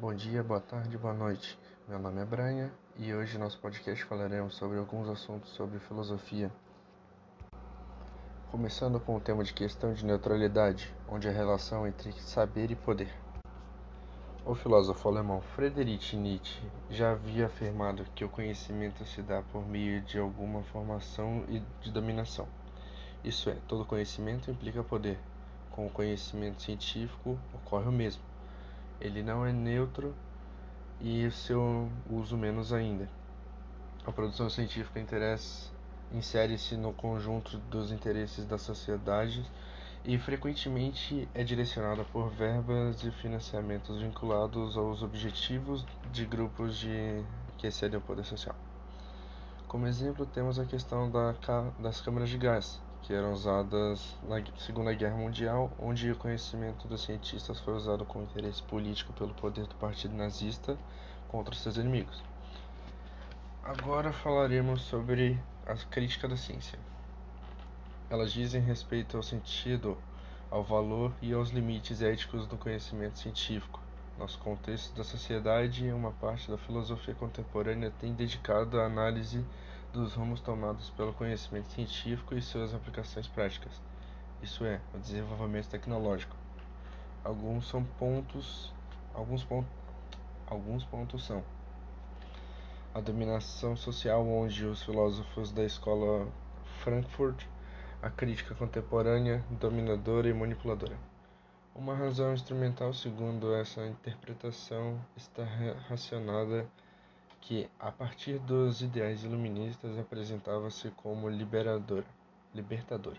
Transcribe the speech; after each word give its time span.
Bom 0.00 0.14
dia, 0.14 0.44
boa 0.44 0.60
tarde, 0.60 0.96
boa 0.96 1.12
noite. 1.12 1.58
Meu 1.88 1.98
nome 1.98 2.22
é 2.22 2.24
Branha 2.24 2.70
e 2.96 3.12
hoje 3.12 3.36
no 3.36 3.42
nosso 3.42 3.58
podcast 3.58 4.04
falaremos 4.04 4.54
sobre 4.54 4.78
alguns 4.78 5.08
assuntos 5.08 5.50
sobre 5.50 5.80
filosofia. 5.80 6.52
Começando 8.48 9.00
com 9.00 9.16
o 9.16 9.20
tema 9.20 9.42
de 9.42 9.52
questão 9.52 9.92
de 9.92 10.06
neutralidade, 10.06 10.94
onde 11.08 11.28
a 11.28 11.32
relação 11.32 11.84
entre 11.84 12.12
saber 12.12 12.70
e 12.70 12.76
poder. 12.76 13.12
O 14.46 14.54
filósofo 14.54 15.08
alemão 15.08 15.40
Friedrich 15.40 16.16
Nietzsche 16.16 16.62
já 16.88 17.10
havia 17.10 17.46
afirmado 17.46 18.06
que 18.14 18.24
o 18.24 18.28
conhecimento 18.28 19.04
se 19.04 19.20
dá 19.20 19.42
por 19.50 19.66
meio 19.66 20.00
de 20.02 20.16
alguma 20.16 20.62
formação 20.62 21.44
e 21.48 21.58
de 21.80 21.90
dominação. 21.90 22.46
Isso 23.24 23.50
é, 23.50 23.56
todo 23.66 23.84
conhecimento 23.84 24.48
implica 24.48 24.84
poder. 24.84 25.18
Com 25.72 25.88
o 25.88 25.90
conhecimento 25.90 26.62
científico 26.62 27.36
ocorre 27.52 27.88
o 27.88 27.92
mesmo 27.92 28.27
ele 29.00 29.22
não 29.22 29.46
é 29.46 29.52
neutro 29.52 30.14
e 31.00 31.26
o 31.26 31.32
seu 31.32 31.88
uso 32.10 32.36
menos 32.36 32.72
ainda. 32.72 33.08
A 34.04 34.12
produção 34.12 34.48
científica 34.48 35.00
insere-se 36.12 36.76
no 36.76 36.92
conjunto 36.92 37.58
dos 37.58 37.92
interesses 37.92 38.44
da 38.44 38.58
sociedade 38.58 39.44
e 40.04 40.18
frequentemente 40.18 41.28
é 41.34 41.44
direcionada 41.44 42.04
por 42.04 42.30
verbas 42.30 43.02
e 43.04 43.10
financiamentos 43.10 44.00
vinculados 44.00 44.76
aos 44.76 45.02
objetivos 45.02 45.84
de 46.10 46.24
grupos 46.24 46.78
de 46.78 47.22
que 47.58 47.66
excedem 47.66 47.98
o 47.98 48.02
poder 48.02 48.24
social. 48.24 48.56
Como 49.66 49.86
exemplo, 49.86 50.24
temos 50.24 50.58
a 50.58 50.64
questão 50.64 51.10
da, 51.10 51.34
das 51.78 52.00
câmaras 52.00 52.30
de 52.30 52.38
gás, 52.38 52.80
que 53.02 53.14
eram 53.14 53.32
usadas 53.32 54.16
na 54.28 54.42
Segunda 54.58 54.92
Guerra 54.92 55.16
Mundial, 55.16 55.70
onde 55.78 56.10
o 56.10 56.16
conhecimento 56.16 56.86
dos 56.86 57.02
cientistas 57.02 57.58
foi 57.60 57.74
usado 57.74 58.04
com 58.04 58.22
interesse 58.22 58.62
político 58.62 59.12
pelo 59.12 59.34
poder 59.34 59.66
do 59.66 59.74
Partido 59.76 60.14
Nazista 60.14 60.76
contra 61.28 61.54
seus 61.54 61.76
inimigos. 61.76 62.22
Agora 63.62 64.12
falaremos 64.12 64.82
sobre 64.82 65.38
a 65.66 65.74
crítica 65.74 66.26
da 66.26 66.36
ciência. 66.36 66.78
Elas 68.10 68.32
dizem 68.32 68.62
respeito 68.62 69.16
ao 69.16 69.22
sentido, 69.22 69.98
ao 70.50 70.64
valor 70.64 71.12
e 71.20 71.32
aos 71.32 71.50
limites 71.50 72.00
éticos 72.00 72.46
do 72.46 72.56
conhecimento 72.56 73.18
científico. 73.18 73.80
Nosso 74.18 74.38
contexto 74.38 74.96
da 74.96 75.04
sociedade 75.04 75.84
e 75.84 75.92
uma 75.92 76.10
parte 76.12 76.50
da 76.50 76.58
filosofia 76.58 77.14
contemporânea 77.14 77.92
tem 78.00 78.14
dedicado 78.14 78.80
à 78.80 78.86
análise 78.86 79.44
dos 79.92 80.14
rumos 80.14 80.40
tomados 80.40 80.90
pelo 80.90 81.12
conhecimento 81.12 81.68
científico 81.72 82.34
e 82.34 82.42
suas 82.42 82.74
aplicações 82.74 83.26
práticas, 83.26 83.72
isso 84.42 84.64
é, 84.64 84.80
o 84.94 84.98
desenvolvimento 84.98 85.68
tecnológico. 85.68 86.36
Alguns 87.24 87.68
são 87.68 87.82
pontos, 87.82 88.72
alguns 89.14 89.42
pontos, 89.44 89.70
alguns 90.46 90.84
pontos 90.84 91.24
são 91.24 91.42
a 92.94 93.00
dominação 93.00 93.76
social, 93.76 94.26
onde 94.26 94.64
os 94.64 94.82
filósofos 94.82 95.52
da 95.52 95.64
escola 95.64 96.26
Frankfurt, 96.80 97.44
a 98.02 98.10
crítica 98.10 98.54
contemporânea, 98.54 99.44
dominadora 99.50 100.28
e 100.28 100.32
manipuladora. 100.32 100.96
Uma 101.74 101.94
razão 101.94 102.32
instrumental, 102.32 102.92
segundo 102.92 103.54
essa 103.54 103.86
interpretação, 103.86 105.00
está 105.16 105.44
relacionada 105.44 106.66
que, 107.48 107.66
a 107.80 107.90
partir 107.90 108.38
dos 108.40 108.82
ideais 108.82 109.24
iluministas, 109.24 109.98
apresentava-se 109.98 110.90
como 110.90 111.30
liberadora, 111.30 112.04
libertadora. 112.54 113.18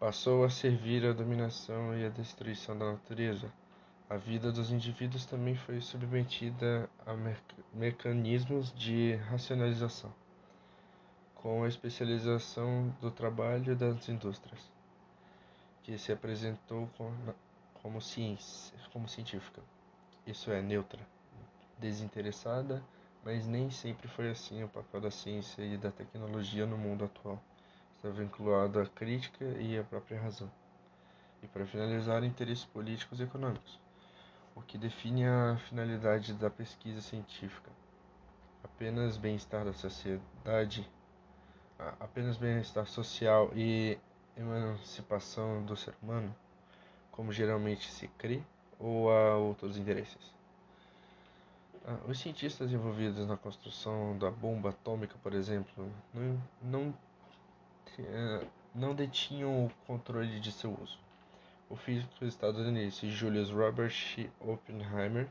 Passou 0.00 0.44
a 0.44 0.50
servir 0.50 1.06
à 1.06 1.12
dominação 1.12 1.96
e 1.96 2.04
à 2.04 2.08
destruição 2.08 2.76
da 2.76 2.90
natureza. 2.90 3.52
A 4.10 4.16
vida 4.16 4.50
dos 4.50 4.72
indivíduos 4.72 5.24
também 5.24 5.54
foi 5.54 5.80
submetida 5.80 6.90
a 7.06 7.14
me 7.14 7.36
mecanismos 7.72 8.74
de 8.74 9.14
racionalização, 9.14 10.12
com 11.36 11.62
a 11.62 11.68
especialização 11.68 12.92
do 13.00 13.12
trabalho 13.12 13.76
das 13.76 14.08
indústrias, 14.08 14.72
que 15.84 15.96
se 15.96 16.10
apresentou 16.10 16.90
como 17.74 18.00
ciência, 18.00 18.76
como 18.92 19.08
científica, 19.08 19.62
isso 20.26 20.50
é, 20.50 20.60
neutra 20.60 21.15
desinteressada, 21.78 22.82
mas 23.24 23.46
nem 23.46 23.70
sempre 23.70 24.08
foi 24.08 24.30
assim 24.30 24.62
o 24.62 24.68
papel 24.68 25.00
da 25.00 25.10
ciência 25.10 25.62
e 25.62 25.76
da 25.76 25.90
tecnologia 25.90 26.66
no 26.66 26.78
mundo 26.78 27.04
atual. 27.04 27.42
Está 27.96 28.08
vinculado 28.08 28.80
à 28.80 28.86
crítica 28.86 29.44
e 29.58 29.78
à 29.78 29.82
própria 29.82 30.20
razão. 30.20 30.50
E 31.42 31.46
para 31.48 31.66
finalizar, 31.66 32.22
interesses 32.24 32.64
políticos 32.64 33.20
e 33.20 33.24
econômicos, 33.24 33.78
o 34.54 34.62
que 34.62 34.78
define 34.78 35.26
a 35.26 35.56
finalidade 35.68 36.32
da 36.34 36.48
pesquisa 36.48 37.00
científica. 37.00 37.70
Apenas 38.62 39.16
bem-estar 39.16 39.64
da 39.64 39.72
sociedade, 39.72 40.88
apenas 42.00 42.36
bem-estar 42.36 42.86
social 42.86 43.50
e 43.54 43.98
emancipação 44.36 45.64
do 45.64 45.76
ser 45.76 45.94
humano, 46.02 46.34
como 47.10 47.32
geralmente 47.32 47.90
se 47.90 48.08
crê, 48.08 48.42
ou 48.78 49.10
há 49.10 49.36
outros 49.36 49.76
interesses? 49.76 50.36
Ah, 51.88 51.96
os 52.08 52.18
cientistas 52.18 52.72
envolvidos 52.72 53.28
na 53.28 53.36
construção 53.36 54.18
da 54.18 54.28
bomba 54.28 54.70
atômica, 54.70 55.14
por 55.22 55.32
exemplo, 55.32 55.88
não, 56.12 56.42
não, 56.60 56.94
eh, 57.96 58.44
não 58.74 58.92
detinham 58.92 59.66
o 59.66 59.70
controle 59.86 60.40
de 60.40 60.50
seu 60.50 60.76
uso. 60.82 60.98
O 61.70 61.76
físico 61.76 62.24
estadunidense 62.24 63.08
Julius 63.08 63.50
Robert 63.50 63.94
Oppenheimer, 64.40 65.28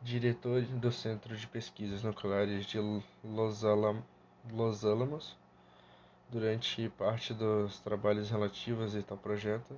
diretor 0.00 0.62
do 0.62 0.90
Centro 0.90 1.36
de 1.36 1.46
Pesquisas 1.46 2.02
Nucleares 2.02 2.64
de 2.64 2.78
Los, 3.22 3.62
Alam 3.62 4.02
Los 4.50 4.86
Alamos, 4.86 5.36
durante 6.30 6.88
parte 6.88 7.34
dos 7.34 7.78
trabalhos 7.80 8.30
relativos 8.30 8.96
a 8.96 9.02
tal 9.02 9.18
projeto, 9.18 9.76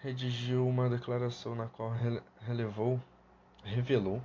redigiu 0.00 0.68
uma 0.68 0.88
declaração 0.88 1.56
na 1.56 1.66
qual 1.66 1.92
relevou, 2.46 3.00
revelou 3.64 4.22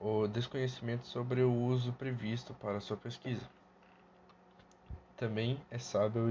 o 0.00 0.26
desconhecimento 0.26 1.06
sobre 1.06 1.42
o 1.42 1.52
uso 1.52 1.92
previsto 1.92 2.54
para 2.54 2.80
sua 2.80 2.96
pesquisa. 2.96 3.42
Também 5.16 5.60
é 5.70 5.78
sábio 5.78 6.28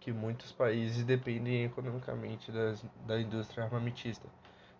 que 0.00 0.12
muitos 0.12 0.52
países 0.52 1.02
dependem 1.04 1.64
economicamente 1.64 2.52
das, 2.52 2.84
da 3.04 3.20
indústria 3.20 3.64
armamentista, 3.64 4.28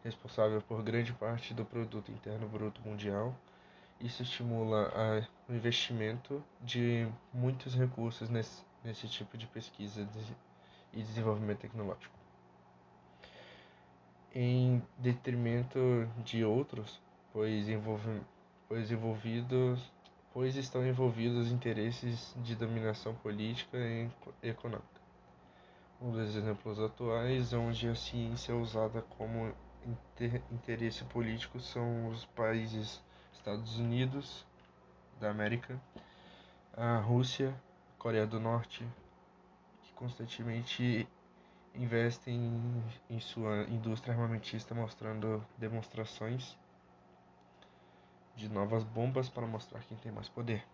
responsável 0.05 0.63
por 0.63 0.83
grande 0.83 1.13
parte 1.13 1.53
do 1.53 1.65
produto 1.65 2.13
interno 2.13 2.49
bruto 2.49 2.81
mundial. 2.83 3.35
Isso 4.01 4.23
estimula 4.23 5.27
o 5.49 5.53
investimento 5.53 6.41
de 6.61 7.09
muitos 7.35 7.75
recursos 7.75 8.29
nesse, 8.29 8.63
nesse 8.85 9.09
tipo 9.09 9.37
de 9.37 9.49
pesquisa 9.49 10.07
e 10.93 11.03
desenvolvimento 11.03 11.59
tecnológico. 11.59 12.15
Em 14.33 14.81
detrimento 14.99 16.09
de 16.23 16.45
outros, 16.45 17.01
pois, 17.37 17.69
envolve, 17.69 18.23
pois, 18.67 18.91
envolvidos, 18.91 19.93
pois 20.33 20.57
estão 20.57 20.87
envolvidos 20.87 21.53
interesses 21.53 22.35
de 22.39 22.57
dominação 22.57 23.15
política 23.17 23.77
e 23.77 24.09
econômica. 24.43 25.03
Um 26.01 26.13
dos 26.13 26.35
exemplos 26.35 26.81
atuais 26.81 27.53
onde 27.53 27.89
a 27.91 27.95
ciência 27.95 28.53
é 28.53 28.55
usada 28.55 29.03
como 29.03 29.53
inter, 29.87 30.43
interesse 30.51 31.05
político 31.05 31.61
são 31.61 32.09
os 32.09 32.25
países 32.25 33.05
Estados 33.35 33.79
Unidos 33.79 34.47
da 35.21 35.29
América, 35.29 35.79
a 36.75 36.97
Rússia, 37.01 37.55
Coreia 37.99 38.27
do 38.27 38.41
Norte, 38.41 38.83
que 39.83 39.93
constantemente 39.93 41.07
investem 41.75 42.83
em 43.11 43.21
sua 43.21 43.65
indústria 43.65 44.15
armamentista 44.15 44.75
mostrando 44.75 45.45
demonstrações 45.59 46.57
de 48.37 48.49
novas 48.49 48.85
bombas 48.85 49.29
para 49.29 49.47
mostrar 49.47 49.83
quem 49.85 49.97
tem 49.99 50.13
mais 50.13 50.29
poder. 50.29 50.65